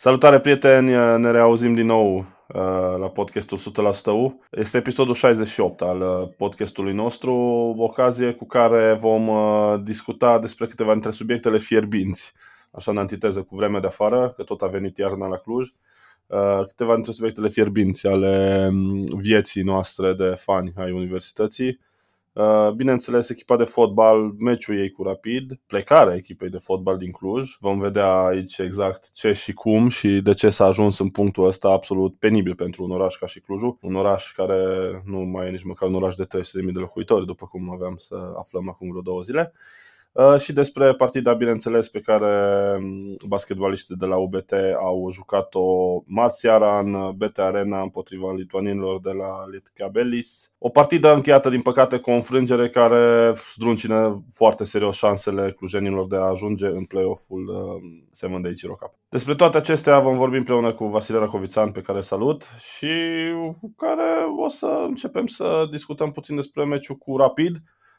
[0.00, 0.90] Salutare prieteni,
[1.20, 2.24] ne reauzim din nou uh,
[2.98, 4.40] la podcastul 100% U.
[4.50, 7.32] Este episodul 68 al uh, podcastului nostru,
[7.78, 12.32] ocazie cu care vom uh, discuta despre câteva dintre subiectele fierbinți,
[12.70, 15.68] așa în antiteză cu vremea de afară, că tot a venit iarna la Cluj.
[16.68, 21.87] Câteva dintre subiectele fierbinți ale um, vieții noastre de fani ai universității Uh,
[22.74, 27.56] bineînțeles, echipa de fotbal, meciul ei cu Rapid, plecarea echipei de fotbal din Cluj.
[27.58, 31.68] Vom vedea aici exact ce și cum și de ce s-a ajuns în punctul ăsta
[31.68, 33.78] absolut penibil pentru un oraș ca și Clujul.
[33.80, 34.62] Un oraș care
[35.04, 38.14] nu mai e nici măcar un oraș de 300.000 de locuitori, după cum aveam să
[38.36, 39.52] aflăm acum vreo două zile.
[40.18, 45.66] Uh, și despre partida, bineînțeles, pe care um, basketbaliștii de la UBT au jucat-o
[46.06, 50.52] marți seara în BT Arena împotriva lituanienilor de la Litkabelis.
[50.58, 56.16] O partidă încheiată, din păcate, cu o înfrângere care zdruncină foarte serios șansele clujenilor de
[56.16, 58.92] a ajunge în play-off-ul um, Seven Days Euro Cup.
[59.08, 62.42] Despre toate acestea vom vorbi împreună cu Vasile Racovițan, pe care salut,
[62.76, 62.92] și
[63.60, 67.56] cu care o să începem să discutăm puțin despre meciul cu Rapid,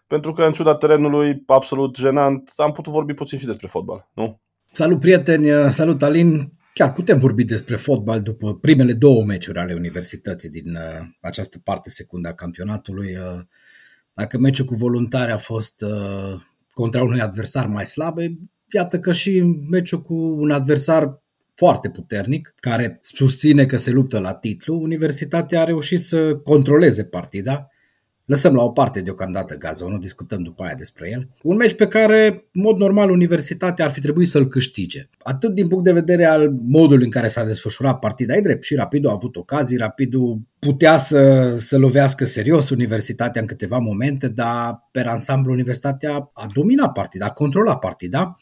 [0.10, 4.42] pentru că în ciuda terenului absolut jenant, am putut vorbi puțin și despre fotbal, nu?
[4.74, 6.52] Salut prieteni, salut Alin!
[6.74, 11.90] Chiar putem vorbi despre fotbal după primele două meciuri ale universității din uh, această parte
[11.90, 13.16] secundă a campionatului.
[13.16, 13.42] Uh,
[14.14, 18.18] dacă meciul cu voluntari a fost uh, contra unui adversar mai slab,
[18.72, 21.22] iată că și meciul cu un adversar
[21.56, 27.70] foarte puternic, care susține că se luptă la titlu, Universitatea a reușit să controleze partida
[28.30, 31.28] Lăsăm la o parte deocamdată gazonul, discutăm după aia despre el.
[31.44, 35.10] Un meci pe care, în mod normal, Universitatea ar fi trebuit să-l câștige.
[35.18, 38.76] Atât din punct de vedere al modului în care s-a desfășurat partida, e drept, și
[38.76, 44.88] Rapidul a avut ocazii, Rapidul putea să, să lovească serios Universitatea în câteva momente, dar
[44.92, 48.36] pe ansamblu Universitatea a dominat partida, a controlat partida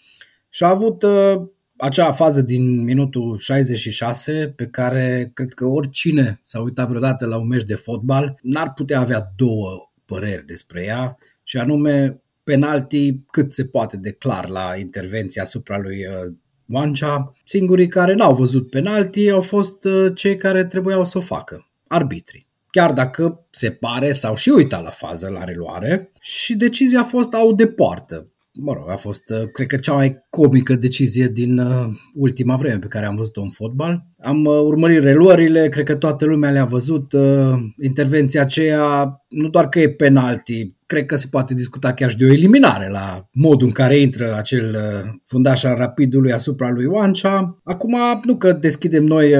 [0.50, 1.42] și a avut uh,
[1.78, 7.48] acea fază din minutul 66 pe care cred că oricine s-a uitat vreodată la un
[7.48, 13.66] meci de fotbal n-ar putea avea două păreri despre ea și anume penalti cât se
[13.66, 16.06] poate de clar la intervenția asupra lui
[16.66, 17.16] Wancea.
[17.16, 21.70] Uh, Singurii care n-au văzut penalti au fost uh, cei care trebuiau să o facă,
[21.88, 22.48] arbitrii.
[22.70, 27.34] Chiar dacă se pare sau și uitat la fază, la reluare, și decizia a fost
[27.34, 28.28] au de poartă
[28.60, 32.80] mă rog, a fost, uh, cred că, cea mai comică decizie din uh, ultima vreme
[32.80, 34.06] pe care am văzut-o în fotbal.
[34.20, 37.14] Am uh, urmărit reluările, cred că toată lumea le-a văzut.
[37.82, 42.26] Intervenția aceea, nu doar că e penalti, cred că se poate discuta chiar și de
[42.26, 44.78] o eliminare la modul în care intră acel
[45.26, 47.60] fundaș al rapidului asupra lui Oancea.
[47.64, 49.34] Acum, nu că deschidem noi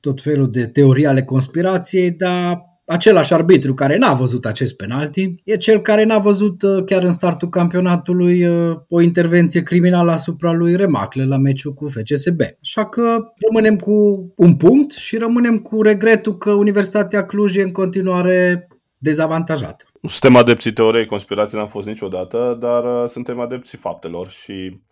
[0.00, 5.56] tot felul de teorii ale conspirației, dar același arbitru care n-a văzut acest penalti e
[5.56, 10.76] cel care n-a văzut uh, chiar în startul campionatului uh, o intervenție criminală asupra lui
[10.76, 12.40] Remacle la meciul cu FCSB.
[12.62, 13.92] Așa că rămânem cu
[14.36, 19.84] un punct și rămânem cu regretul că Universitatea Cluj e în continuare dezavantajată.
[20.08, 24.88] Suntem adepții teoriei conspirației, n-am fost niciodată, dar uh, suntem adepții faptelor și Uh,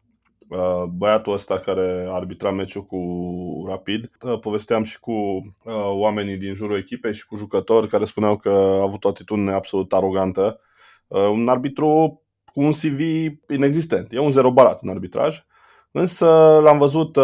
[0.96, 2.98] băiatul ăsta care arbitra meciul cu
[3.68, 4.10] Rapid.
[4.22, 8.48] Uh, povesteam și cu uh, oamenii din jurul echipei și cu jucători care spuneau că
[8.48, 10.60] a avut o atitudine absolut arogantă.
[11.08, 13.00] Un arbitru cu un CV
[13.48, 14.12] inexistent.
[14.12, 15.44] E un zero barat în arbitraj.
[15.90, 16.26] Însă
[16.62, 17.16] l-am văzut,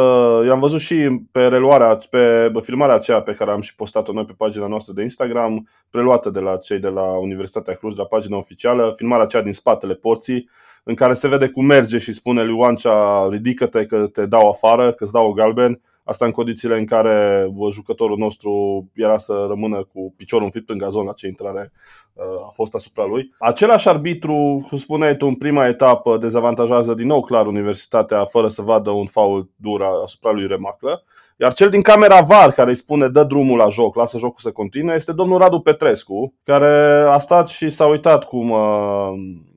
[0.47, 4.33] i-am văzut și pe reluarea, pe filmarea aceea pe care am și postat-o noi pe
[4.37, 8.37] pagina noastră de Instagram, preluată de la cei de la Universitatea Cluj, de la pagina
[8.37, 10.49] oficială, filmarea aceea din spatele porții,
[10.89, 14.93] în care se vede cum merge și spune lui Oancea ridică-te că te dau afară,
[14.93, 15.81] că îți dau o galben.
[16.05, 21.05] Asta în condițiile în care jucătorul nostru era să rămână cu piciorul înfipt în gazon
[21.05, 21.73] la ce intrare
[22.13, 23.35] uh, a fost asupra lui.
[23.39, 28.63] Același arbitru, cum spuneai tu, în prima etapă dezavantajează din nou clar Universitatea fără să
[28.63, 31.05] vadă un faul dur asupra lui Remaclă.
[31.37, 34.51] Iar cel din camera VAR care îi spune dă drumul la joc, lasă jocul să
[34.51, 39.55] continue, este domnul Radu Petrescu, care a stat și s-a uitat cum uh, uh,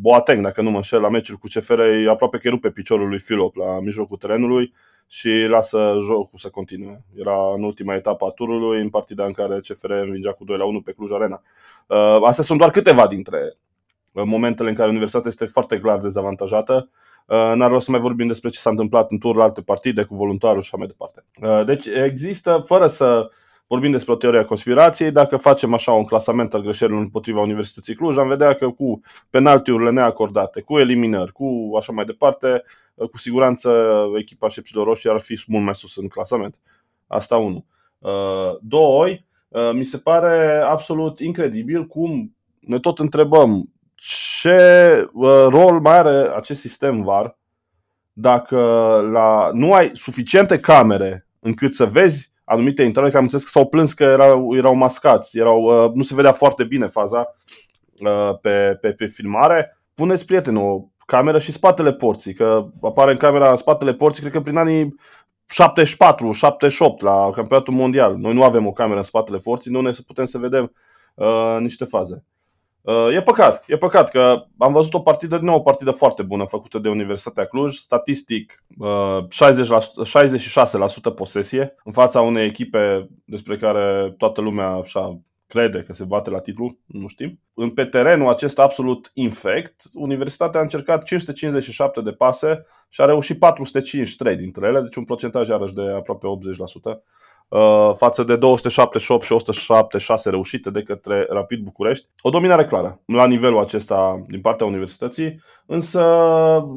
[0.00, 3.56] Boateng, dacă nu mă înșel, la meciul cu CFR, aproape că rupe piciorul lui Filop
[3.56, 4.72] la mijlocul terenului
[5.06, 7.04] și lasă jocul să continue.
[7.16, 10.64] Era în ultima etapă a turului, în partida în care CFR învingea cu 2 la
[10.64, 11.42] 1 pe Cluj Arena.
[11.86, 13.56] Uh, astea sunt doar câteva dintre
[14.12, 16.90] uh, momentele în care Universitatea este foarte clar dezavantajată.
[17.26, 20.14] Uh, n-ar rost să mai vorbim despre ce s-a întâmplat în turul alte partide cu
[20.14, 21.24] voluntarul și așa mai departe.
[21.42, 23.30] Uh, deci există, fără să
[23.66, 27.94] vorbim despre o teorie a conspirației, dacă facem așa un clasament al greșelilor împotriva Universității
[27.94, 29.00] Cluj, am vedea că cu
[29.30, 32.62] penaltiurile neacordate, cu eliminări, cu așa mai departe,
[33.10, 36.60] cu siguranță echipa șepților roșii ar fi mult mai sus în clasament.
[37.06, 37.64] Asta unul.
[37.98, 44.58] Uh, doi, uh, mi se pare absolut incredibil cum ne tot întrebăm ce
[45.12, 47.38] uh, rol mai are acest sistem VAR
[48.12, 48.58] dacă
[49.12, 53.66] la, nu ai suficiente camere încât să vezi anumite intrări, că am înțeles că s-au
[53.66, 57.34] plâns că erau, erau mascați, erau, uh, nu se vedea foarte bine faza
[57.98, 63.16] uh, pe, pe, pe filmare, puneți prieten o cameră și spatele porții, că apare în
[63.16, 64.94] camera spatele porții, cred că prin anii
[65.46, 68.16] 74, 78 la campionatul mondial.
[68.16, 70.72] Noi nu avem o cameră în spatele porții, nu ne putem să vedem
[71.14, 72.24] uh, niște faze.
[72.84, 76.44] Uh, e păcat, e păcat că am văzut o partidă, nu o partidă foarte bună
[76.44, 79.18] făcută de Universitatea Cluj, statistic uh,
[81.10, 86.04] 60%, 66% posesie în fața unei echipe despre care toată lumea așa crede că se
[86.04, 87.40] bate la titlu, nu știm.
[87.54, 93.38] În pe terenul acesta absolut infect, Universitatea a încercat 557 de pase și a reușit
[93.38, 96.98] 453 dintre ele, deci un procentaj iarăși de aproape 80%.
[97.48, 102.08] Uh, față de 278 și 176 reușite de către Rapid București.
[102.20, 106.00] O dominare clară la nivelul acesta din partea universității, însă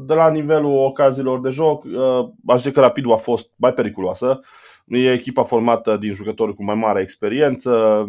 [0.06, 4.40] de la nivelul ocaziilor de joc, uh, aș zice că Rapidul a fost mai periculoasă.
[4.86, 8.06] E echipa formată din jucători cu mai mare experiență.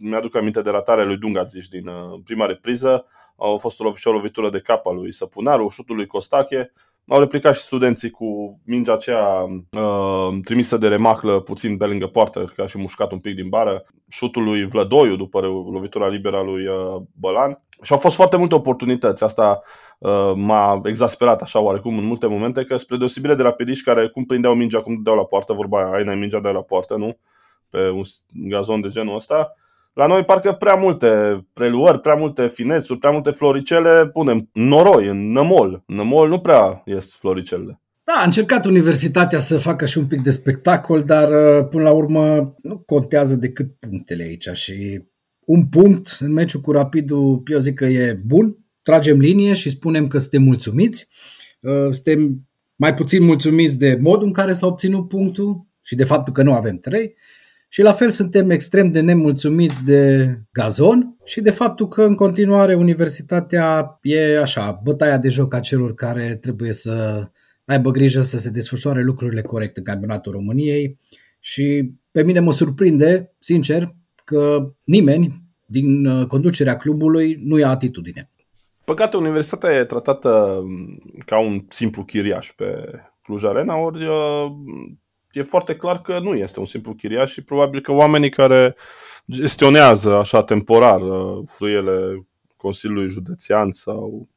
[0.00, 3.06] Mi-aduc aminte de ratarea lui Dungaziș din uh, prima repriză.
[3.36, 6.72] A fost o lovitură de cap a lui Săpunaru, șutul lui Costache
[7.08, 9.26] au replicat și studenții cu mingea aceea
[9.70, 13.84] uh, trimisă de remaclă puțin pe lângă poartă, ca și mușcat un pic din bară,
[14.08, 15.40] șutul lui Vlădoiu după
[15.72, 17.62] lovitura liberă a lui uh, Bălan.
[17.82, 19.24] Și au fost foarte multe oportunități.
[19.24, 19.62] Asta
[19.98, 24.24] uh, m-a exasperat așa oarecum în multe momente, că spre deosebire de rapidiști care cum
[24.24, 27.18] prindeau mingea, cum dădeau la poartă, vorba aia, ai mingea de la poartă, nu?
[27.70, 28.02] Pe un
[28.32, 29.54] gazon de genul ăsta,
[29.98, 31.08] la noi parcă prea multe
[31.52, 35.82] preluări, prea multe finețuri, prea multe floricele punem noroi, în nămol.
[35.86, 37.80] Nămol nu prea ies floricelele.
[38.04, 41.90] Da, a încercat universitatea să facă și un pic de spectacol, dar uh, până la
[41.90, 45.02] urmă nu contează decât punctele aici și
[45.44, 50.06] un punct în meciul cu Rapidul, eu zic că e bun, tragem linie și spunem
[50.06, 51.08] că suntem mulțumiți.
[51.60, 56.32] Uh, suntem mai puțin mulțumiți de modul în care s-a obținut punctul și de faptul
[56.32, 57.14] că nu avem trei.
[57.68, 62.74] Și la fel suntem extrem de nemulțumiți de gazon și de faptul că în continuare
[62.74, 67.24] universitatea e așa, bătaia de joc a celor care trebuie să
[67.64, 70.98] aibă grijă să se desfășoare lucrurile corect în campionatul României
[71.40, 73.94] și pe mine mă surprinde, sincer,
[74.24, 78.30] că nimeni din uh, conducerea clubului nu ia atitudine.
[78.84, 82.64] Păcate, universitatea e tratată mm, ca un simplu chiriaș pe
[83.22, 84.52] Cluj Arena, ori uh,
[85.32, 88.74] e foarte clar că nu este un simplu chiriaș și probabil că oamenii care
[89.30, 92.26] gestionează așa temporar uh, fruiele
[92.56, 94.28] Consiliului Județean sau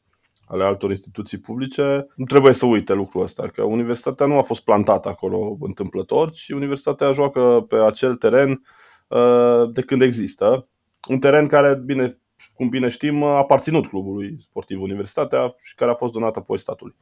[0.52, 4.64] ale altor instituții publice, nu trebuie să uite lucrul ăsta, că universitatea nu a fost
[4.64, 8.62] plantată acolo întâmplător, ci universitatea joacă pe acel teren
[9.08, 10.68] uh, de când există.
[11.10, 12.22] Un teren care, bine,
[12.54, 16.96] cum bine știm, a aparținut clubului sportiv Universitatea și care a fost donat apoi statului.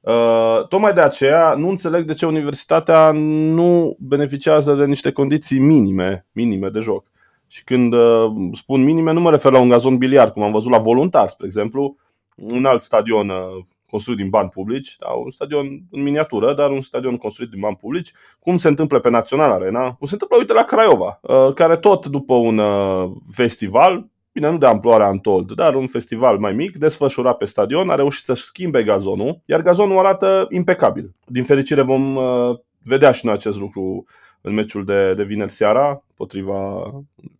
[0.00, 6.26] Uh, tocmai de aceea nu înțeleg de ce universitatea nu beneficiază de niște condiții minime,
[6.32, 7.10] minime de joc.
[7.46, 10.70] Și când uh, spun minime, nu mă refer la un gazon biliard, cum am văzut
[10.70, 11.96] la voluntar, spre exemplu,
[12.36, 16.80] un alt stadion uh, construit din bani publici, da, un stadion în miniatură, dar un
[16.80, 20.52] stadion construit din bani publici, cum se întâmplă pe Național Arena, cum se întâmplă, uite,
[20.52, 25.74] la Craiova, uh, care tot după un uh, festival bine, nu de amploarea Antold, dar
[25.74, 30.46] un festival mai mic, desfășurat pe stadion, a reușit să schimbe gazonul, iar gazonul arată
[30.50, 31.14] impecabil.
[31.26, 34.04] Din fericire vom uh, vedea și noi acest lucru
[34.40, 36.82] în meciul de, de vineri seara, potriva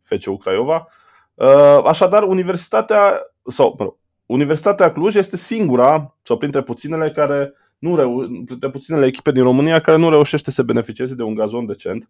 [0.01, 0.89] FCU Craiova.
[1.35, 7.97] Uh, așadar, Universitatea, sau, mă rog, Universitatea Cluj este singura, sau printre puținele care nu
[7.97, 12.09] reu- printre puținele echipe din România care nu reușește să beneficieze de un gazon decent.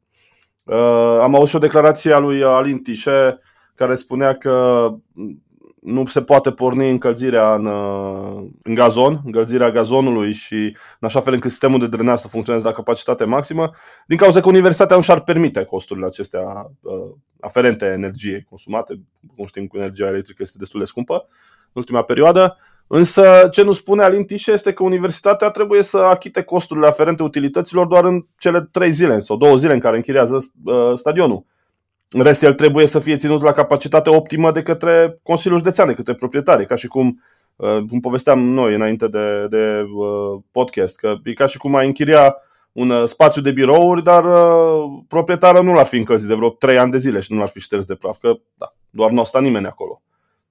[0.64, 3.38] Uh, am auzit și o declarație a lui Alin Tișe
[3.80, 4.88] care spunea că
[5.80, 7.66] nu se poate porni încălzirea în,
[8.62, 10.54] în gazon, încălzirea gazonului și
[11.00, 13.70] în așa fel încât sistemul de drenaj să funcționeze la capacitate maximă,
[14.06, 16.40] din cauza că universitatea nu și-ar permite costurile acestea
[16.82, 17.10] uh,
[17.40, 19.00] aferente energiei consumate.
[19.36, 21.26] Cum știm că energia electrică este destul de scumpă
[21.72, 22.56] în ultima perioadă.
[22.86, 27.86] Însă ce nu spune Alin Tișe este că universitatea trebuie să achite costurile aferente utilităților
[27.86, 31.44] doar în cele trei zile sau două zile în care închiriază uh, stadionul.
[32.12, 35.94] În rest, el trebuie să fie ținut la capacitate optimă de către Consiliul Județean, de
[35.94, 37.22] către proprietari, ca și cum,
[37.56, 41.86] uh, cum povesteam noi înainte de, de uh, podcast, că e ca și cum ai
[41.86, 42.36] închiria
[42.72, 44.24] un uh, spațiu de birouri, dar
[45.08, 47.60] proprietarul nu l-ar fi încălzit de vreo 3 ani de zile și nu l-ar fi
[47.60, 50.02] șters de praf, că da, doar nu sta nimeni acolo.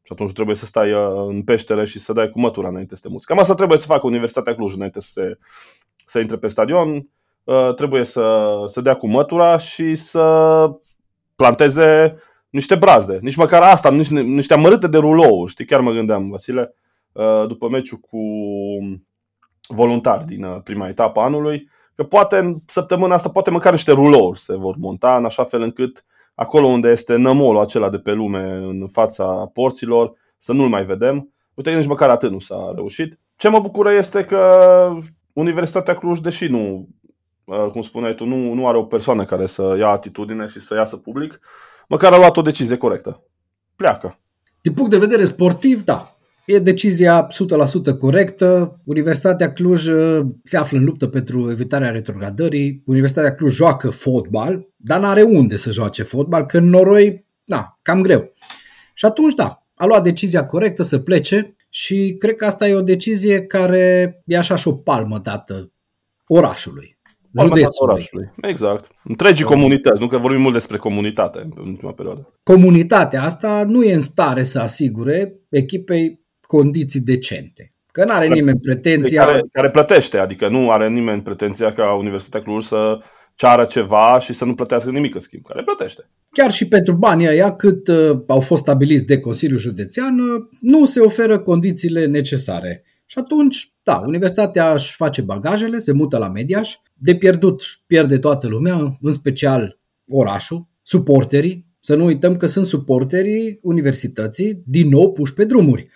[0.03, 0.91] Și atunci trebuie să stai
[1.27, 3.25] în peșteră și să dai cu mătura înainte să te muți.
[3.25, 5.37] Cam asta trebuie să facă Universitatea Cluj înainte să, se,
[6.05, 7.09] să intre pe stadion.
[7.75, 10.19] Trebuie să, să dea cu mătura și să
[11.39, 12.17] planteze
[12.49, 13.19] niște brazde.
[13.21, 15.45] Nici măcar asta, niște, niște amărâte de rulou.
[15.45, 16.73] Știi, chiar mă gândeam, Vasile,
[17.11, 18.19] uh, după meciul cu
[19.67, 23.91] voluntari din uh, prima etapă a anului, că poate în săptămâna asta, poate măcar niște
[23.91, 26.05] rulouri se vor monta, în așa fel încât
[26.35, 31.33] acolo unde este nămolul acela de pe lume în fața porților, să nu-l mai vedem.
[31.53, 33.19] Uite, nici măcar atât nu s-a reușit.
[33.35, 34.91] Ce mă bucură este că
[35.33, 36.83] Universitatea Cluj, deși nu, uh,
[37.71, 40.95] cum spuneai tu, nu, nu are o persoană care să ia atitudine și să iasă
[40.95, 41.39] public,
[41.87, 43.23] măcar a luat o decizie corectă.
[43.75, 44.19] Pleacă.
[44.61, 46.13] Din punct de vedere sportiv, da.
[46.45, 47.27] E decizia
[47.93, 48.79] 100% corectă.
[48.83, 52.83] Universitatea Cluj uh, se află în luptă pentru evitarea retrogradării.
[52.85, 58.01] Universitatea Cluj joacă fotbal, dar n-are unde să joace fotbal, că în noroi, na, cam
[58.01, 58.31] greu.
[58.93, 62.81] Și atunci, da, a luat decizia corectă să plece și cred că asta e o
[62.81, 65.71] decizie care e așa și o palmă dată
[66.27, 66.98] orașului.
[67.47, 67.91] Județului.
[67.91, 68.31] orașului.
[68.41, 68.91] Exact.
[69.03, 69.49] Întregii da.
[69.49, 72.33] comunități, nu că vorbim mult despre comunitate în ultima perioadă.
[72.43, 77.71] Comunitatea asta nu e în stare să asigure echipei condiții decente.
[77.91, 79.25] Că nu are nimeni pretenția...
[79.25, 82.99] Care, care plătește, adică nu are nimeni pretenția ca Universitatea Cluj să
[83.35, 86.09] ceară ceva și să nu plătească nimic în schimb, care plătește.
[86.31, 90.85] Chiar și pentru banii ăia cât uh, au fost stabiliți de Consiliul Județean, uh, nu
[90.85, 92.83] se oferă condițiile necesare.
[93.11, 98.47] Și atunci, da, universitatea își face bagajele, se mută la Mediaș, de pierdut pierde toată
[98.47, 105.33] lumea, în special orașul, suporterii, să nu uităm că sunt suporterii universității din nou puși
[105.33, 105.87] pe drumuri.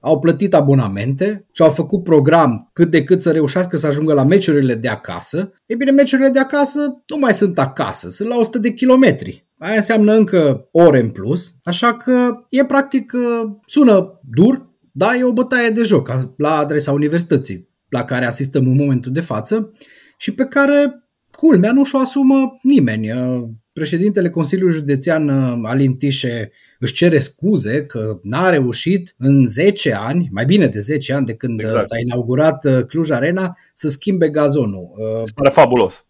[0.00, 4.24] Au plătit abonamente și au făcut program cât de cât să reușească să ajungă la
[4.24, 8.58] meciurile de acasă, e bine, meciurile de acasă nu mai sunt acasă, sunt la 100
[8.58, 9.48] de kilometri.
[9.58, 15.24] Aia înseamnă încă ore în plus, așa că e practic, uh, sună dur, dar e
[15.24, 19.72] o bătaie de joc la adresa universității la care asistăm în momentul de față
[20.18, 23.12] și pe care, culmea, nu și-o asumă nimeni.
[23.12, 29.94] Uh, președintele Consiliului Județean uh, Alin Tișe își cere scuze că n-a reușit în 10
[29.94, 31.86] ani, mai bine de 10 ani de când uh, exact.
[31.86, 34.90] s-a inaugurat uh, Cluj Arena, să schimbe gazonul.
[35.34, 36.04] Pare fabulos.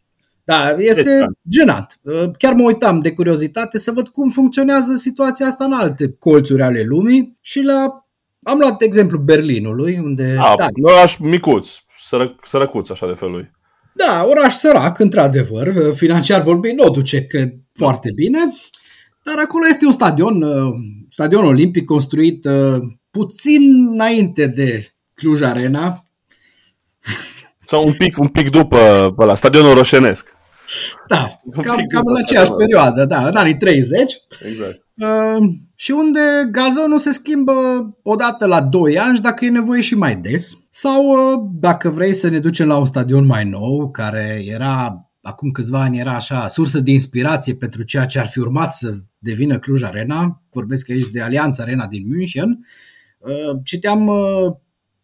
[0.45, 2.01] Da, este genant.
[2.39, 6.83] Chiar mă uitam de curiozitate să văd cum funcționează situația asta în alte colțuri ale
[6.83, 8.06] lumii și la
[8.47, 10.37] am luat exemplu Berlinului, unde...
[10.39, 11.69] A, da, oraș micuț,
[12.07, 13.51] sără, sărăcuț așa de felul lui.
[13.93, 18.39] Da, oraș sărac, într-adevăr, financiar vorbind, nu o duce, cred, foarte bine,
[19.23, 20.75] dar acolo este un stadion, uh,
[21.09, 22.77] stadion olimpic construit uh,
[23.11, 26.05] puțin înainte de Cluj Arena.
[27.65, 30.37] Sau un pic, un pic după la stadionul roșenesc.
[31.09, 34.13] Da, cam, cam în aceeași perioadă, da, în anii 30.
[34.49, 34.87] Exact.
[34.95, 37.53] Uh, și unde gazonul se schimbă
[38.03, 40.59] odată la 2 ani dacă e nevoie și mai des.
[40.71, 45.51] Sau uh, dacă vrei să ne ducem la un stadion mai nou, care era acum
[45.51, 49.59] câțiva ani era așa sursă de inspirație pentru ceea ce ar fi urmat să devină
[49.59, 52.67] Cluj Arena, vorbesc aici de Alianța Arena din München,
[53.19, 54.55] uh, citeam uh,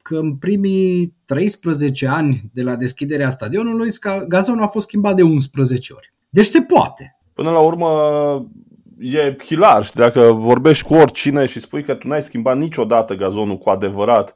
[0.03, 3.91] că în primii 13 ani de la deschiderea stadionului
[4.29, 6.13] gazonul a fost schimbat de 11 ori.
[6.29, 7.17] Deci se poate.
[7.33, 7.89] Până la urmă
[9.03, 13.59] e hilar și dacă vorbești cu oricine și spui că tu n-ai schimbat niciodată gazonul
[13.59, 14.35] cu adevărat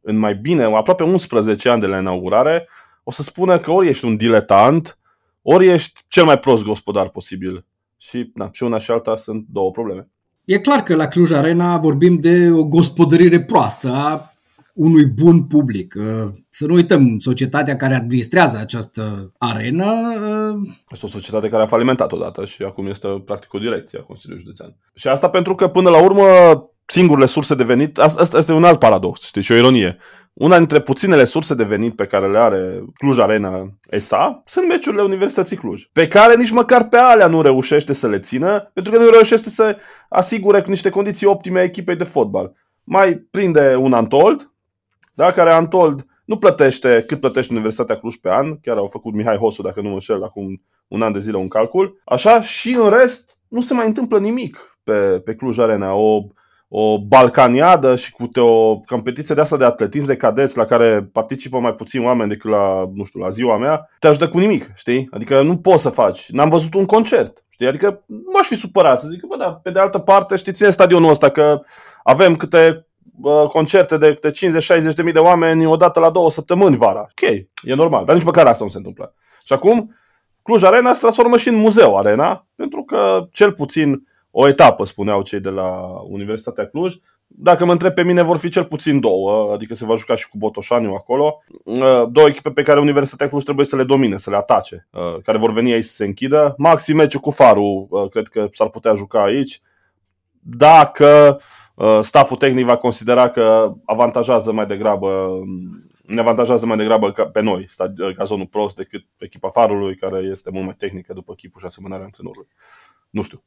[0.00, 2.68] în mai bine, aproape 11 ani de la inaugurare,
[3.02, 4.98] o să spună că ori ești un diletant,
[5.42, 7.64] ori ești cel mai prost gospodar posibil.
[7.96, 10.08] Și, na, și una și alta sunt două probleme.
[10.44, 14.32] E clar că la Cluj Arena vorbim de o gospodărire proastă a
[14.76, 15.94] unui bun public.
[15.98, 19.92] Uh, să nu uităm, societatea care administrează această arenă...
[20.54, 24.02] Uh, este o societate care a falimentat odată și acum este practic o direcție a
[24.02, 24.76] Consiliului Județean.
[24.94, 26.24] Și asta pentru că, până la urmă,
[26.84, 29.96] singurele surse de venit, asta este un alt paradox, știi, și o ironie.
[30.32, 35.02] Una dintre puținele surse de venit pe care le are Cluj Arena SA sunt meciurile
[35.02, 38.98] Universității Cluj, pe care nici măcar pe alea nu reușește să le țină, pentru că
[38.98, 39.76] nu reușește să
[40.08, 42.52] asigure cu niște condiții optime a echipei de fotbal.
[42.84, 44.50] Mai prinde un Antold,
[45.16, 49.36] da, care Antold nu plătește cât plătește Universitatea Cluj pe an, chiar au făcut Mihai
[49.36, 52.90] Hosu, dacă nu mă înșel, acum un an de zile un calcul, așa, și în
[52.90, 54.92] rest nu se mai întâmplă nimic pe,
[55.24, 55.94] pe Cluj Arena.
[55.94, 56.22] O
[56.68, 61.58] o balcaniadă și cu o competiție de asta de atletism de cadeți la care participă
[61.58, 65.08] mai puțin oameni decât la, nu știu, la ziua mea, te ajută cu nimic, știi?
[65.10, 66.30] Adică nu poți să faci.
[66.30, 67.66] N-am văzut un concert, știi?
[67.66, 71.10] Adică m-aș fi supărat să zic, bă, dar pe de altă parte, știți, ține stadionul
[71.10, 71.62] ăsta că
[72.02, 72.95] avem câte uh,
[73.48, 74.30] concerte de câte
[74.90, 77.00] 50-60 de mii de oameni odată la două săptămâni vara.
[77.00, 77.30] Ok,
[77.62, 79.14] e normal, dar nici măcar asta nu se întâmplă.
[79.44, 79.94] Și acum,
[80.42, 85.22] Cluj Arena se transformă și în muzeu arena, pentru că cel puțin o etapă, spuneau
[85.22, 85.70] cei de la
[86.08, 86.94] Universitatea Cluj.
[87.26, 90.28] Dacă mă întreb pe mine, vor fi cel puțin două, adică se va juca și
[90.28, 91.42] cu Botoșaniu acolo.
[91.64, 95.22] Uh, două echipe pe care Universitatea Cluj trebuie să le domine, să le atace, uh,
[95.24, 96.54] care vor veni aici să se închidă.
[96.58, 99.60] Maxim meciul cu Faru, uh, cred că s-ar putea juca aici.
[100.40, 101.40] Dacă
[102.00, 107.68] staful tehnic va considera că avantajează mai degrabă um, ne avantajează mai degrabă pe noi,
[108.16, 112.48] gazonul prost, decât echipa farului, care este mult mai tehnică după chipul și asemănarea antrenorului.
[113.10, 113.42] Nu știu.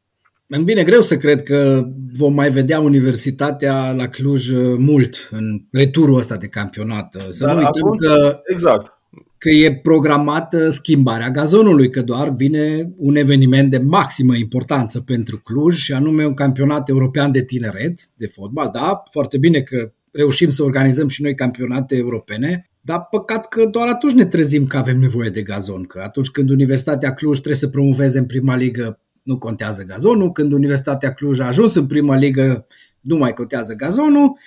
[0.48, 5.62] Îmi vine greu să cred că vom mai vedea Universitatea la Cluj uh, mult în
[5.71, 7.15] returul ăsta de campionat.
[7.29, 8.99] Să Dar nu uităm atunci, că, exact.
[9.39, 15.77] Că e programată schimbarea gazonului, că doar vine un eveniment de maximă importanță pentru Cluj
[15.77, 18.69] și anume un campionat european de tineret de fotbal.
[18.74, 23.88] Da, foarte bine că reușim să organizăm și noi campionate europene, dar păcat că doar
[23.88, 27.67] atunci ne trezim că avem nevoie de gazon, că atunci când Universitatea Cluj trebuie să
[27.67, 32.67] promoveze în prima ligă nu contează gazonul, când Universitatea Cluj a ajuns în prima ligă,
[33.00, 34.38] nu mai contează gazonul.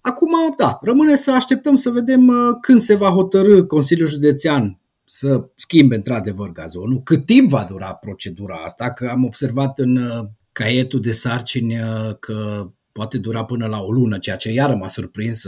[0.00, 5.48] Acum, da, rămâne să așteptăm să vedem uh, când se va hotărâ Consiliul Județean să
[5.54, 11.00] schimbe într-adevăr gazonul, cât timp va dura procedura asta, că am observat în uh, caietul
[11.00, 15.44] de sarcini uh, că poate dura până la o lună, ceea ce iară m-a surprins.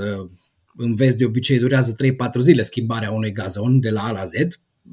[0.76, 1.94] În vest de obicei durează
[2.38, 4.32] 3-4 zile schimbarea unui gazon de la A la Z.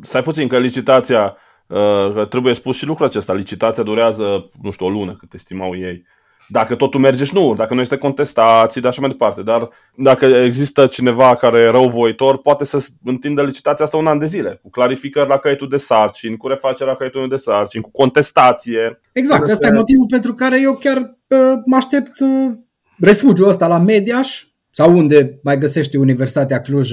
[0.02, 1.38] Stai puțin că licitația
[1.68, 3.34] Uh, trebuie spus și lucrul acesta.
[3.34, 6.06] Licitația durează, nu știu, o lună, cât estimau ei.
[6.48, 9.42] Dacă totul merge și nu, dacă nu este contestații, dar așa mai departe.
[9.42, 14.25] Dar dacă există cineva care e răuvoitor, poate să întindă licitația asta un an de
[14.25, 19.00] zile, cu clarificări la caietul de sarcini, cu refacerea caietului de sarcini, cu contestație.
[19.12, 22.54] Exact, asta e motivul pentru care eu chiar uh, mă aștept uh,
[23.00, 26.92] refugiul ăsta la Mediaș, sau unde mai găsește Universitatea Cluj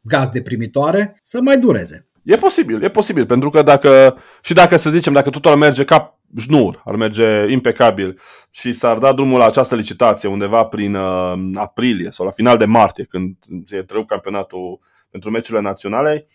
[0.00, 2.08] gaz de primitoare, să mai dureze.
[2.22, 5.84] E posibil, e posibil, pentru că dacă, și dacă să zicem, dacă totul ar merge
[5.84, 8.18] ca jnur, ar merge impecabil
[8.50, 12.64] și s-ar da drumul la această licitație undeva prin uh, aprilie sau la final de
[12.64, 14.78] martie, când se trău campionatul
[15.10, 16.26] pentru meciurile naționale,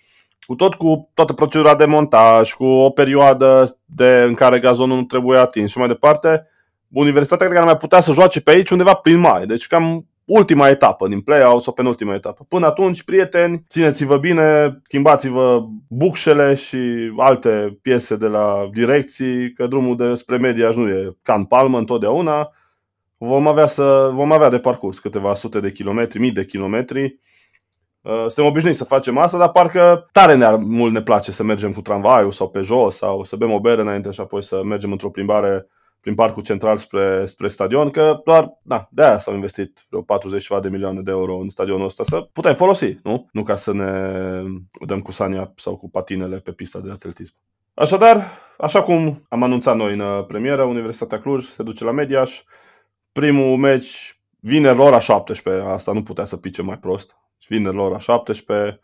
[0.45, 5.03] cu tot cu toată procedura de montaj, cu o perioadă de, în care gazonul nu
[5.03, 6.47] trebuie atins și mai departe,
[6.91, 9.45] Universitatea cred că ar mai putea să joace pe aici undeva prin mai.
[9.45, 12.45] Deci cam ultima etapă din play-out sau penultima etapă.
[12.47, 16.77] Până atunci, prieteni, țineți-vă bine, schimbați-vă bucșele și
[17.17, 21.77] alte piese de la direcții, că drumul de spre media nu e ca în palmă
[21.77, 22.51] întotdeauna.
[23.17, 27.19] Vom avea, să, vom avea de parcurs câteva sute de kilometri, mii de kilometri.
[28.01, 31.71] Uh, suntem obișnuiți să facem asta, dar parcă tare ne mult ne place să mergem
[31.71, 34.91] cu tramvaiul sau pe jos sau să bem o bere înainte și apoi să mergem
[34.91, 35.67] într-o plimbare
[36.01, 40.47] prin parcul central spre, spre stadion, că doar, da, de aia s-au investit vreo 40
[40.61, 43.27] de milioane de euro în stadionul ăsta, să putem folosi, nu?
[43.31, 43.91] Nu ca să ne
[44.85, 47.33] dăm cu sania sau cu patinele pe pista de atletism.
[47.73, 48.23] Așadar,
[48.57, 52.41] așa cum am anunțat noi în premieră, Universitatea Cluj se duce la Mediaș.
[53.11, 57.17] Primul meci vineri la ora 17, asta nu putea să pice mai prost.
[57.47, 58.79] Vineri la ora 17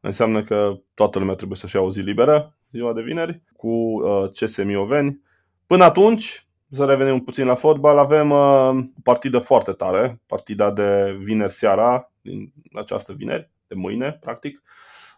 [0.00, 4.30] înseamnă că toată lumea trebuie să-și ia o zi liberă, ziua de vineri, cu uh,
[4.30, 5.20] CS Mioveni.
[5.66, 11.16] Până atunci, să revenim puțin la fotbal, avem uh, o partidă foarte tare, partida de
[11.18, 14.62] vineri seara, din această vineri, de mâine, practic,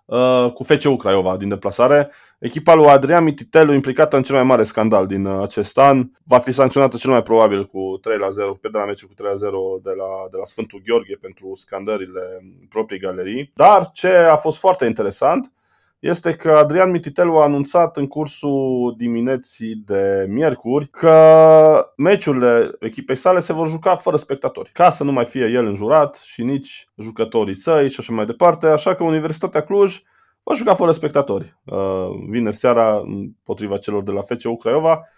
[0.05, 2.11] uh, cu FCU Craiova din deplasare.
[2.39, 6.39] Echipa lui Adrian Mititelu, implicată în cel mai mare scandal din uh, acest an, va
[6.39, 9.31] fi sancționată cel mai probabil cu 3 la 0, pe de la meci cu 3
[9.31, 12.21] la 0 de la, de la Sfântul Gheorghe pentru scandările
[12.69, 13.51] proprii galerii.
[13.55, 15.53] Dar ce a fost foarte interesant
[15.99, 23.41] este că Adrian Mititelu a anunțat în cursul dimineții de miercuri că meciurile echipei sale
[23.41, 27.55] se vor juca fără spectatori, ca să nu mai fie el înjurat și nici jucătorii
[27.55, 30.01] săi și așa mai departe, așa că Universitatea Cluj
[30.43, 31.59] va juca fără spectatori.
[31.65, 35.09] Uh, vineri seara, împotriva celor de la FCU Craiova,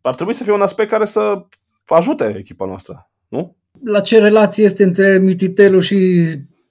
[0.00, 1.44] ar trebui să fie un aspect care să
[1.84, 3.56] ajute echipa noastră, nu?
[3.84, 5.96] La ce relație este între Mititelu și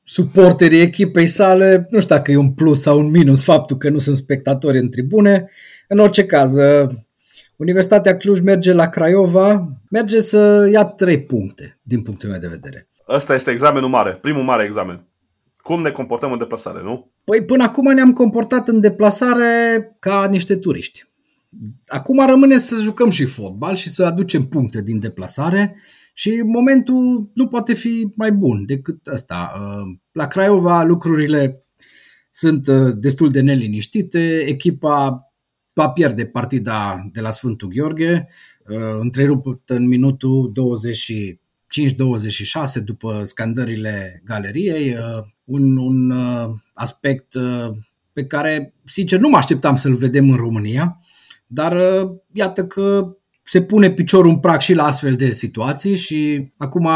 [0.09, 3.97] suporterii echipei sale, nu știu dacă e un plus sau un minus faptul că nu
[3.97, 5.49] sunt spectatori în tribune.
[5.87, 6.89] În orice caz, uh,
[7.55, 12.89] Universitatea Cluj merge la Craiova, merge să ia trei puncte, din punctul meu de vedere.
[13.07, 15.07] Ăsta este examenul mare, primul mare examen.
[15.57, 17.11] Cum ne comportăm în deplasare, nu?
[17.23, 21.07] Păi până acum ne-am comportat în deplasare ca niște turiști.
[21.87, 25.75] Acum rămâne să jucăm și fotbal și să aducem puncte din deplasare
[26.19, 29.53] și momentul nu poate fi mai bun decât ăsta.
[29.55, 31.65] Uh, la Craiova lucrurile
[32.31, 35.23] sunt uh, destul de neliniștite, echipa
[35.73, 38.27] va pierde partida de la Sfântul Gheorghe,
[38.67, 40.51] uh, întreruptă în minutul
[42.79, 44.95] 25-26 după scandările galeriei,
[45.43, 46.13] un, un
[46.73, 47.33] aspect
[48.13, 50.99] pe care, sincer, nu mă așteptam să-l vedem în România,
[51.47, 51.83] dar
[52.31, 53.17] iată că
[53.49, 56.89] se pune piciorul în prag și la astfel de situații și acum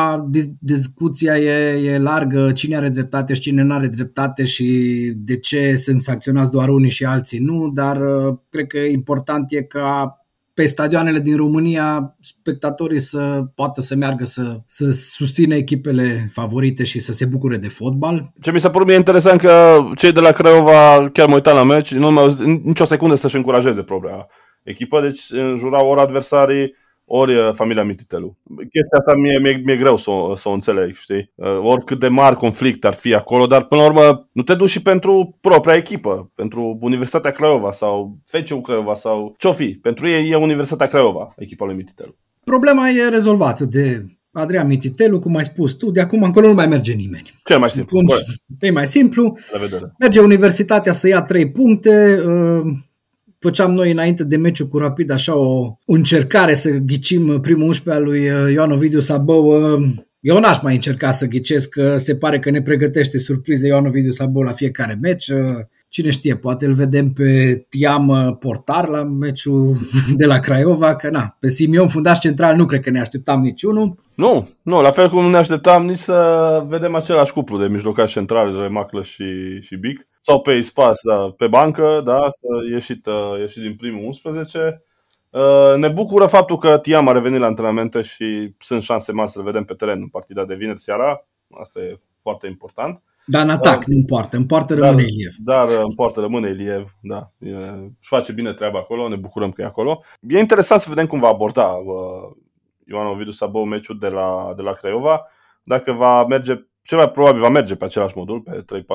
[0.59, 4.67] discuția e, e largă, cine are dreptate și cine nu are dreptate și
[5.15, 9.61] de ce sunt sancționați doar unii și alții nu, dar uh, cred că important e
[9.61, 10.17] ca
[10.53, 16.99] pe stadioanele din România spectatorii să poată să meargă să, să susțină echipele favorite și
[16.99, 18.33] să se bucure de fotbal.
[18.41, 21.63] Ce mi s-a părut mie interesant că cei de la Craiova, chiar mă uitam la
[21.63, 24.27] meci, nu mai nicio secundă să-și încurajeze propria
[24.63, 28.37] echipă, deci înjurau ori adversarii, ori uh, familia Mititelu.
[28.55, 31.31] Chestia asta mie, mie, mie greu să o, să o înțeleg, știi?
[31.35, 34.69] Uh, oricât de mari conflict ar fi acolo, dar până la urmă nu te duci
[34.69, 39.67] și pentru propria echipă, pentru Universitatea Craiova sau FCU Craiova sau ce-o fi.
[39.81, 42.15] Pentru ei e Universitatea Craiova, echipa lui Mititelu.
[42.43, 46.67] Problema e rezolvată de Adrian Mititelu, cum ai spus tu, de acum încolo nu mai
[46.67, 47.31] merge nimeni.
[47.43, 47.99] Cel mai simplu.
[48.59, 49.37] e mai simplu.
[49.99, 52.61] Merge Universitatea să ia trei puncte, uh,
[53.43, 58.09] făceam noi înainte de meciul cu Rapid așa o, încercare să ghicim primul 11 al
[58.09, 59.45] lui uh, Ioan Ovidiu Sabău.
[59.45, 63.85] Uh, eu n-aș mai încerca să ghicesc, că se pare că ne pregătește surprize Ioan
[63.85, 65.27] Ovidiu Sabău la fiecare meci.
[65.27, 65.39] Uh,
[65.89, 69.77] cine știe, poate îl vedem pe Tiam portar la meciul
[70.19, 73.95] de la Craiova, că na, pe Simion fundaș central nu cred că ne așteptam niciunul.
[74.15, 78.13] Nu, nu, la fel cum nu ne așteptam nici să vedem același cuplu de mijlocași
[78.13, 79.23] central, Remaclă și,
[79.61, 84.05] și Bic sau pe spas, da, pe bancă, da, să ieșit, uh, ieșit din primul
[84.05, 84.83] 11.
[85.29, 89.43] Uh, ne bucură faptul că Tiam a revenit la antrenamente și sunt șanse mari să-l
[89.43, 91.27] vedem pe teren în partida de vineri seara.
[91.59, 93.01] Asta e foarte important.
[93.25, 94.37] Dar în atac, uh, nu în poartă.
[94.37, 95.33] În poartă rămâne dar, Iliev.
[95.37, 97.31] Dar uh, în poartă rămâne Iliev, da.
[97.37, 97.51] E,
[97.99, 100.03] își face bine treaba acolo, ne bucurăm că e acolo.
[100.27, 102.35] E interesant să vedem cum va aborda uh,
[102.87, 105.27] Ioan Ovidiu Sabou meciul de la, de la Craiova.
[105.63, 108.85] Dacă va merge cel mai probabil va merge pe același modul, pe 3-4-1-2,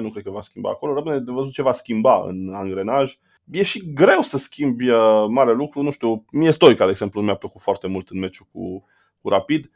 [0.00, 0.94] nu cred că va schimba acolo.
[0.94, 3.16] Rămâne de văzut ce va schimba în angrenaj.
[3.50, 7.34] E și greu să schimbi uh, mare lucru, nu știu, mie Stoica, de exemplu, mi-a
[7.34, 8.84] plăcut foarte mult în meciul cu,
[9.20, 9.70] cu Rapid,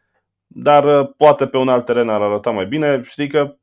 [0.47, 3.03] dar uh, poate pe un alt teren ar arăta mai bine.
[3.03, 3.57] Știi că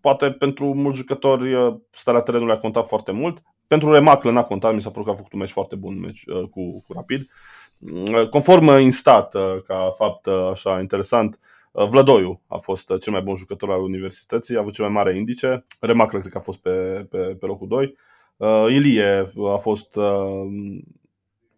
[0.00, 3.42] poate pentru mulți jucători uh, starea terenului a contat foarte mult.
[3.66, 6.24] Pentru Remaclă n-a contat, mi s-a părut că a făcut un meci foarte bun meci,
[6.50, 7.28] cu, cu Rapid.
[8.30, 9.34] Conform Instat,
[9.66, 14.56] ca fapt așa interesant, Uh, Vlădoiu a fost uh, cel mai bun jucător al universității,
[14.56, 15.64] a avut cel mai mare indice.
[15.80, 17.96] Remaclă cred că a fost pe, pe, pe locul 2.
[18.36, 19.96] Uh, Ilie a fost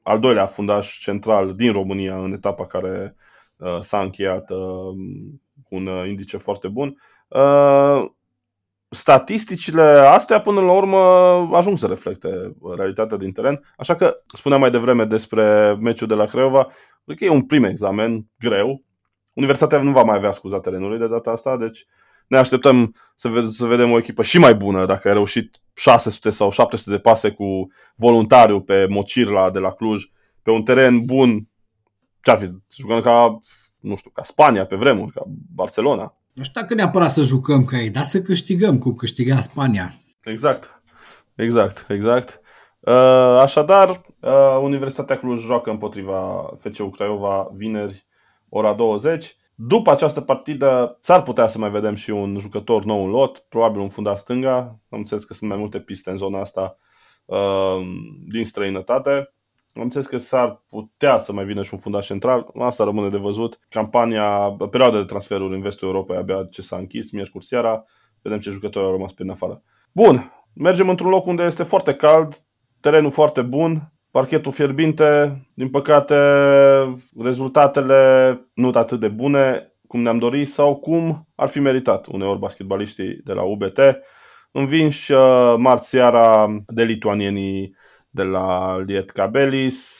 [0.03, 3.17] al doilea fundaș central din România în etapa care
[3.81, 4.51] s-a încheiat
[5.63, 6.97] cu un indice foarte bun.
[8.89, 10.99] Statisticile astea până la urmă
[11.57, 16.27] ajung să reflecte realitatea din teren, așa că spuneam mai devreme despre meciul de la
[16.27, 16.69] Craiova,
[17.05, 18.85] cred că e un prim examen greu,
[19.33, 21.87] Universitatea nu va mai avea scuza terenului de data asta, deci
[22.27, 26.31] ne așteptăm să, ve- să vedem o echipă și mai bună dacă a reușit 600
[26.31, 30.05] sau 700 de pase cu voluntariu pe Mocirla de la Cluj,
[30.43, 31.49] pe un teren bun.
[32.23, 32.49] Ce-ar fi?
[32.77, 33.39] Jucăm ca,
[33.81, 35.23] nu știu, ca Spania pe vremuri, ca
[35.55, 36.15] Barcelona.
[36.33, 39.95] Nu știu dacă neapărat să jucăm ca ei, dar să câștigăm cum câștiga Spania.
[40.25, 40.83] Exact,
[41.35, 42.41] exact, exact.
[42.81, 43.89] Uh, așadar,
[44.21, 48.07] uh, Universitatea Cluj joacă împotriva FCU Craiova vineri
[48.51, 49.37] ora 20.
[49.55, 53.81] După această partidă s-ar putea să mai vedem și un jucător nou în lot, probabil
[53.81, 54.59] un fundat stânga.
[54.89, 56.77] Am înțeles că sunt mai multe piste în zona asta
[57.25, 57.81] uh,
[58.29, 59.33] din străinătate.
[59.75, 62.51] Am înțeles că s-ar putea să mai vină și un fundat central.
[62.59, 63.59] Asta rămâne de văzut.
[63.69, 67.85] Campania, perioada de transferuri în vestul Europei abia ce s-a închis, miercuri seara.
[68.23, 69.63] Vedem ce jucători au rămas pe în afară.
[69.93, 72.45] Bun, mergem într-un loc unde este foarte cald,
[72.81, 76.15] terenul foarte bun, parchetul fierbinte, din păcate
[77.19, 83.21] rezultatele nu atât de bune cum ne-am dorit sau cum ar fi meritat uneori basketbaliștii
[83.25, 83.79] de la UBT.
[84.53, 87.77] Învinși uh, marți seara de lituanienii
[88.11, 89.99] de la Liet Cabelis,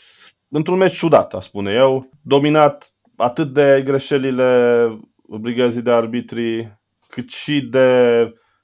[0.49, 4.89] într-un meci ciudat, a spune eu, dominat atât de greșelile
[5.41, 7.89] brigăzii de arbitri, cât și de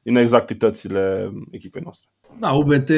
[0.03, 2.09] inexactitățile echipei noastre.
[2.39, 2.91] Da, UBT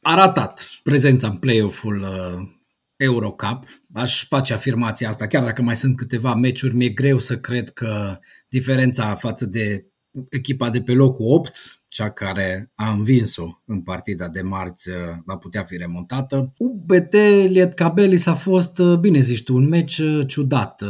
[0.00, 2.48] a ratat prezența în play-off-ul uh,
[2.96, 3.64] Eurocup.
[3.92, 8.18] Aș face afirmația asta, chiar dacă mai sunt câteva meciuri, mi-e greu să cred că
[8.48, 9.86] diferența față de
[10.28, 15.36] echipa de pe locul 8, cea care a învins-o în partida de marți, uh, va
[15.36, 16.52] putea fi remontată.
[16.58, 17.12] UBT
[17.48, 20.82] Lietcabelis a fost, uh, bine zici tu, un meci uh, ciudat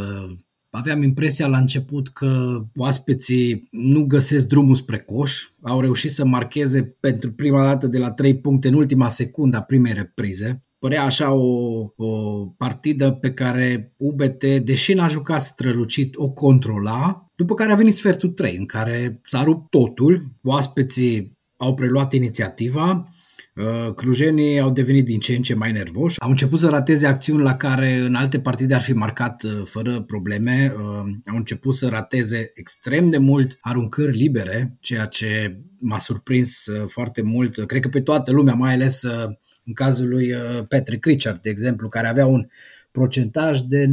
[0.71, 6.83] aveam impresia la început că oaspeții nu găsesc drumul spre coș, au reușit să marcheze
[7.01, 10.65] pentru prima dată de la 3 puncte în ultima secundă a primei reprize.
[10.79, 17.55] Părea așa o, o partidă pe care UBT, deși n-a jucat strălucit, o controla, după
[17.55, 23.20] care a venit sfertul 3, în care s-a rupt totul, oaspeții au preluat inițiativa, Uh,
[23.95, 27.57] clujenii au devenit din ce în ce mai nervoși, au început să rateze acțiuni la
[27.57, 30.83] care în alte partide ar fi marcat uh, fără probleme, uh,
[31.27, 37.67] au început să rateze extrem de mult aruncări libere, ceea ce m-a surprins foarte mult,
[37.67, 39.05] cred că pe toată lumea, mai ales
[39.65, 42.47] în cazul lui uh, Patrick Richard, de exemplu, care avea un
[42.91, 43.91] procentaj de 97%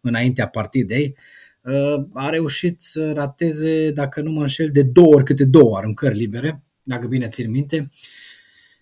[0.00, 1.16] înaintea partidei,
[1.62, 6.16] uh, a reușit să rateze, dacă nu mă înșel, de două ori câte două aruncări
[6.16, 7.90] libere, dacă bine țin minte.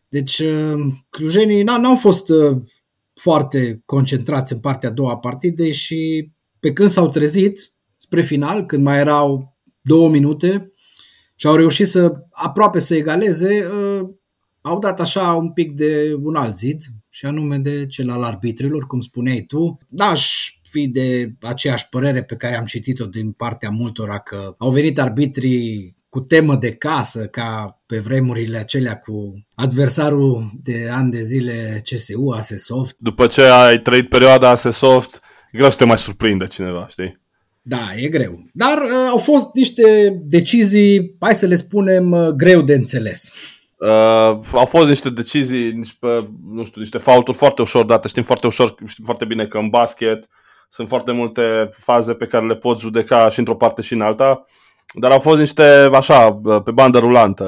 [0.08, 2.32] Deci uh, clujenii n-au fost
[3.14, 8.66] foarte concentrați în partea a doua a partidei și pe când s-au trezit spre final,
[8.66, 10.72] când mai erau două minute
[11.34, 13.70] și au reușit să aproape să egaleze,
[14.60, 18.86] au dat așa un pic de un alt zid, și anume de cel al arbitrilor,
[18.86, 19.78] cum spuneai tu.
[19.88, 24.98] N-aș fi de aceeași părere pe care am citit-o din partea multora că au venit
[24.98, 31.82] arbitrii cu temă de casă, ca pe vremurile acelea cu adversarul de ani de zile
[31.84, 32.96] CSU, Asesoft.
[32.98, 35.20] După ce ai trăit perioada Asesoft,
[35.52, 37.20] e greu să te mai surprinde cineva, știi?
[37.62, 38.38] Da, e greu.
[38.52, 43.32] Dar uh, au fost niște decizii, hai să le spunem, uh, greu de înțeles.
[43.76, 48.08] Uh, au fost niște decizii, niște, nu știu, niște faulturi foarte ușor date.
[48.08, 50.28] Știm foarte ușor, știm foarte bine că în basket
[50.70, 54.44] sunt foarte multe faze pe care le poți judeca și într-o parte și în alta,
[54.92, 57.44] dar au fost niște, așa, pe bandă rulantă.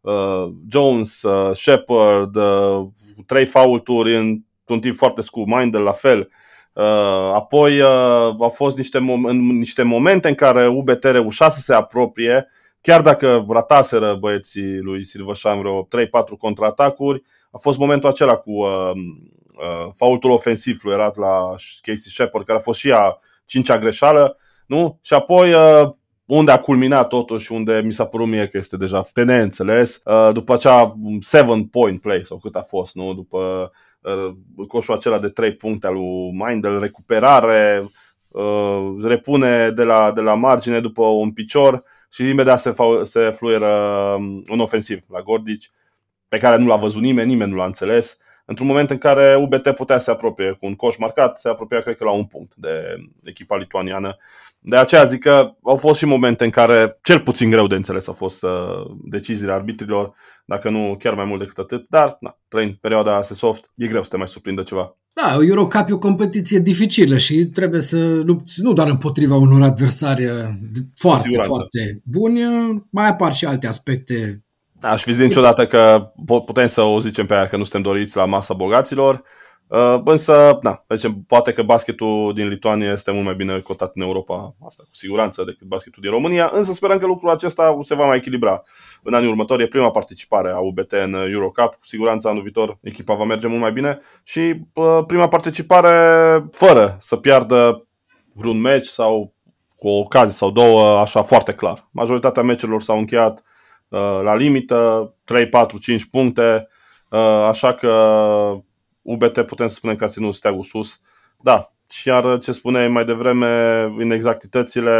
[0.00, 2.86] Uh, Jones, uh, Shepard, uh,
[3.26, 6.30] trei faulturi într-un timp foarte scurt, Mindel la fel.
[6.72, 11.60] Uh, apoi uh, au fost niște, mom- în niște momente în care UBT reușea să
[11.60, 12.48] se apropie,
[12.80, 15.86] chiar dacă rataseră băieții lui Silvășan vreo 3-4
[16.38, 22.58] contraatacuri, a fost momentul acela cu uh, uh, faultul ofensiv fluierat la Casey Shepard, care
[22.58, 24.98] a fost și a cincea greșeală, nu?
[25.02, 25.90] Și apoi uh,
[26.34, 30.30] unde a culminat totuși, unde mi s-a părut mie că este deja pe neînțeles, uh,
[30.32, 33.14] după acea 7 point play sau cât a fost, nu?
[33.14, 37.84] După uh, coșul acela de 3 puncte al lui Mindel, recuperare,
[38.28, 43.68] uh, repune de la, de la margine după un picior și imediat se, se fluieră
[44.18, 45.70] um, un ofensiv la Gordici,
[46.28, 48.18] pe care nu l-a văzut nimeni, nimeni nu l-a înțeles.
[48.44, 51.80] Într-un moment în care UBT putea să se apropie cu un coș marcat, se apropia
[51.80, 54.16] cred că la un punct de echipa lituaniană.
[54.58, 58.08] De aceea zic că au fost și momente în care cel puțin greu de înțeles
[58.08, 58.50] au fost uh,
[59.04, 63.86] deciziile arbitrilor, dacă nu chiar mai mult decât atât, dar na, trăind perioada soft, e
[63.86, 64.96] greu să te mai surprindă ceva.
[65.12, 70.26] Da, Eurocup e o competiție dificilă și trebuie să lupți nu doar împotriva unor adversari
[70.26, 70.48] uh,
[70.94, 74.41] foarte, foarte buni, uh, mai apar și alte aspecte.
[74.82, 78.16] Aș fi zis niciodată că putem să o zicem pe aia că nu suntem doriți
[78.16, 79.22] la masa bogaților,
[79.72, 84.02] Uh, însă, na, zicem, poate că basketul din Lituania este mult mai bine cotat în
[84.02, 88.06] Europa, asta cu siguranță, decât basketul din România, însă sperăm că lucrul acesta se va
[88.06, 88.62] mai echilibra.
[89.02, 93.14] În anii următori e prima participare a UBT în Eurocup, cu siguranță anul viitor echipa
[93.14, 97.86] va merge mult mai bine și uh, prima participare fără să piardă
[98.32, 99.34] vreun meci sau
[99.76, 101.88] cu o ocazie sau două, așa foarte clar.
[101.90, 103.51] Majoritatea meciurilor s-au încheiat uh,
[103.98, 106.68] la limită, 3, 4, 5 puncte,
[107.08, 107.90] uh, așa că
[109.02, 111.00] UBT putem să spunem că a ținut steagul sus.
[111.40, 114.92] Da, și iar ce spuneai mai devreme, inexactitățile,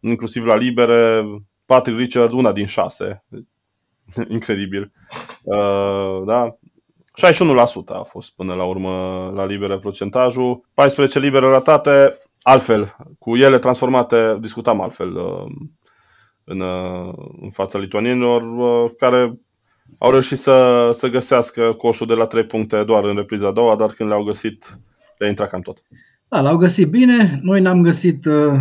[0.00, 1.24] inclusiv la libere,
[1.66, 3.24] Patrick Richard, una din șase.
[4.28, 4.92] Incredibil.
[5.42, 6.58] Uh, da?
[7.20, 8.90] 61% a fost până la urmă
[9.34, 15.52] la libere procentajul, 14 libere ratate, altfel, cu ele transformate, discutam altfel uh,
[16.50, 19.40] în, uh, în fața lituanienilor, uh, care
[19.98, 23.76] au reușit să, să găsească coșul de la 3 puncte doar în repriza a doua,
[23.76, 24.78] dar când le-au găsit,
[25.18, 25.82] le intra cam tot.
[26.28, 27.40] Da, l-au găsit bine.
[27.42, 28.52] Noi n-am găsit uh,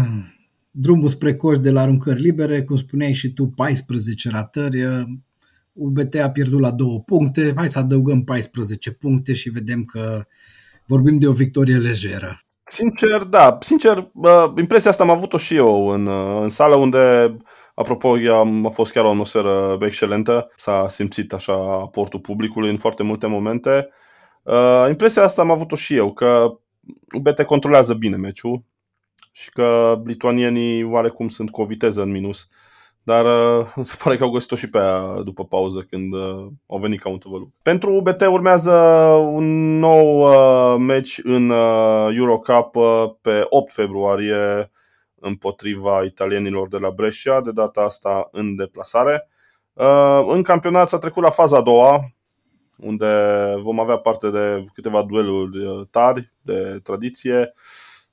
[0.71, 4.83] drumul spre coș de la aruncări libere, cum spuneai și tu, 14 ratări.
[4.83, 5.01] Uh,
[5.73, 7.53] UBT a pierdut la 2 puncte.
[7.55, 10.25] Hai să adăugăm 14 puncte și vedem că
[10.85, 12.43] vorbim de o victorie lejeră.
[12.63, 13.57] Sincer, da.
[13.61, 17.37] Sincer, uh, impresia asta am avut-o și eu în, uh, în sală unde
[17.79, 18.15] Apropo,
[18.63, 23.89] a fost chiar o atmosferă excelentă, s-a simțit așa aportul publicului în foarte multe momente.
[24.43, 26.57] Uh, impresia asta am avut-o și eu, că
[27.15, 28.63] UBT controlează bine meciul
[29.31, 32.47] și că lituanienii oarecum sunt cu o viteză în minus.
[33.03, 36.79] Dar uh, se pare că au găsit-o și pe aia după pauză când uh, au
[36.79, 37.49] venit ca un tăvăluc.
[37.61, 38.71] Pentru UBT urmează
[39.33, 44.71] un nou uh, meci în uh, Eurocup uh, pe 8 februarie
[45.21, 49.29] împotriva italienilor de la Brescia, de data asta în deplasare.
[49.73, 51.99] Uh, în campionat s-a trecut la faza a doua,
[52.77, 53.07] unde
[53.61, 57.53] vom avea parte de câteva dueluri uh, tari de tradiție.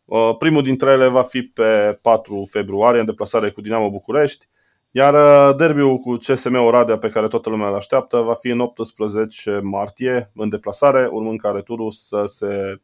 [0.05, 4.49] Uh, primul dintre ele va fi pe 4 februarie în deplasare cu Dinamo București,
[4.91, 9.61] iar derbiul cu CSM Oradea pe care toată lumea îl așteaptă va fi în 18
[9.63, 12.81] martie în deplasare, urmând ca returul să se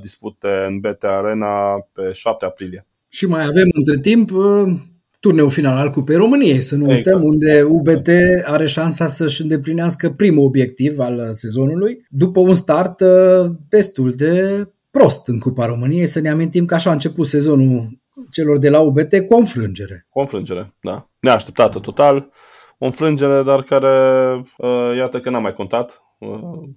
[0.00, 2.86] dispute în BT Arena pe 7 aprilie.
[3.14, 4.72] Și mai avem între timp uh,
[5.20, 7.06] turneul final al Cupei României, să nu exact.
[7.06, 8.08] uităm, unde UBT
[8.44, 15.28] are șansa să-și îndeplinească primul obiectiv al sezonului, după un start uh, destul de prost
[15.28, 16.06] în Cupa României.
[16.06, 20.06] Să ne amintim că așa a început sezonul celor de la UBT cu o înfrângere.
[20.08, 21.10] Cu o înfrângere, da.
[21.20, 22.30] Neașteptată total.
[22.78, 23.88] O înfrângere, dar care,
[24.58, 26.02] uh, iată că n-a mai contat.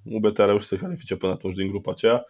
[0.03, 2.25] UBT a reușit să califice până atunci din grupa aceea.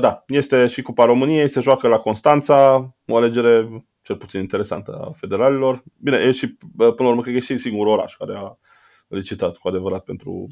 [0.00, 5.10] Da, este și Cupa României, se joacă la Constanța, o alegere cel puțin interesantă a
[5.10, 5.82] federalilor.
[5.98, 8.56] Bine, e și, până la urmă, cred că e și singurul oraș care a
[9.08, 10.46] licitat cu adevărat pentru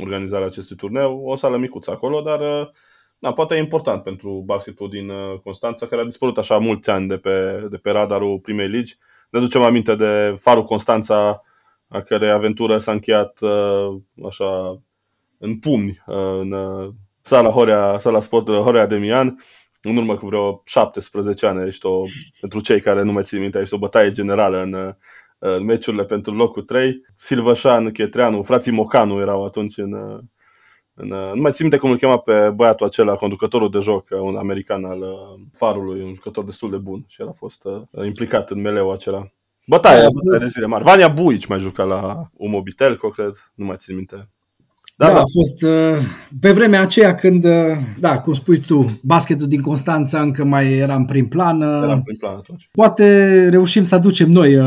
[0.00, 1.22] organizarea acestui turneu.
[1.24, 2.70] O sală micuță acolo, dar
[3.24, 7.08] da, poate e important pentru basketul din uh, Constanța, care a dispărut așa mulți ani
[7.08, 8.96] de pe, de pe radarul primei ligi.
[9.30, 11.42] Ne ducem aminte de Farul Constanța,
[11.88, 14.80] a care aventură s-a încheiat uh, așa
[15.38, 16.52] în pumni uh, în
[17.24, 19.38] sala, Horea, sala sport Horea Demian,
[19.82, 21.66] în urmă cu vreo 17 ani.
[21.66, 22.02] Ești o,
[22.40, 24.94] pentru cei care nu mai țin minte, ești o bătaie generală în,
[25.38, 27.06] în meciurile pentru locul 3.
[27.16, 29.92] Silvășan, Chetreanu, frații Mocanu erau atunci în,
[30.94, 34.36] în, nu mai țin minte cum îl chema pe băiatul acela, conducătorul de joc, un
[34.36, 38.50] american al uh, farului, un jucător destul de bun și el a fost uh, implicat
[38.50, 39.32] în meleu acela.
[39.66, 40.84] Bătaie, da, bătaie de zile mari.
[40.84, 44.28] Vania Buici mai juca la Umobitelco, cred, nu mai țin minte.
[44.96, 46.04] Da, da, da, a fost uh,
[46.40, 50.94] pe vremea aceea când, uh, da, cum spui tu, basketul din Constanța încă mai era
[50.94, 51.60] în prim plan.
[51.60, 52.68] Uh, era în prim plan atunci.
[52.72, 54.58] Poate reușim să aducem noi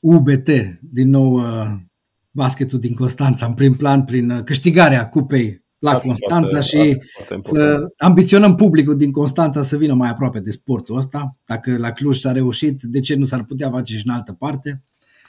[0.00, 0.48] UBT
[0.80, 1.40] din nou
[2.30, 7.38] basketul din Constanța în prim plan prin câștigarea cupei la da, Constanța foarte, și foarte
[7.40, 11.36] să ambiționăm publicul din Constanța să vină mai aproape de sportul ăsta.
[11.44, 14.82] Dacă la Cluj s-a reușit, de ce nu s-ar putea face și în altă parte?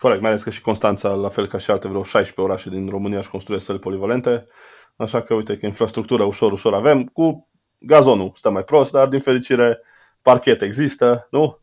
[0.03, 2.89] Corect, mai ales că și Constanța, la fel ca și alte vreo 16 orașe din
[2.89, 4.47] România, își construiesc săli polivalente,
[4.95, 7.03] așa că uite că infrastructura ușor, ușor avem.
[7.03, 9.79] Cu gazonul stă mai prost, dar din fericire
[10.21, 11.59] parchet există, nu?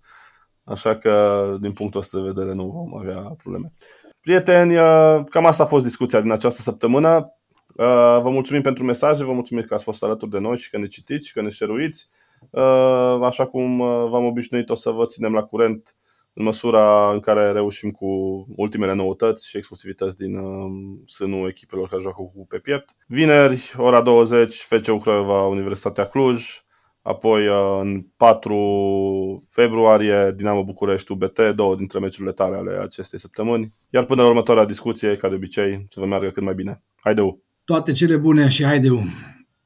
[0.64, 3.72] Așa că din punctul ăsta de vedere nu vom avea probleme.
[4.20, 7.34] Prieteni, uh, cam asta a fost discuția din această săptămână.
[7.76, 10.78] Uh, vă mulțumim pentru mesaje, vă mulțumim că ați fost alături de noi și că
[10.78, 12.08] ne citiți și că ne șeruiți.
[12.50, 13.76] Uh, așa cum
[14.10, 15.94] v-am obișnuit, o să vă ținem la curent
[16.32, 18.06] în măsura în care reușim cu
[18.56, 20.70] ultimele noutăți și exclusivități din uh,
[21.06, 22.90] sânul echipelor care joacă cu pe piept.
[23.06, 26.64] Vineri, ora 20, FC Craiova, Universitatea Cluj,
[27.02, 33.74] apoi uh, în 4 februarie, Dinamo București, UBT, două dintre meciurile tare ale acestei săptămâni.
[33.90, 36.82] Iar până la următoarea discuție, ca de obicei, să vă meargă cât mai bine.
[36.96, 37.42] Haideu!
[37.64, 38.98] Toate cele bune și haideu!